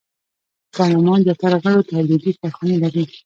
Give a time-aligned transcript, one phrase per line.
[0.75, 3.05] پارلمان زیاتره غړو تولیدي کارخانې لرلې.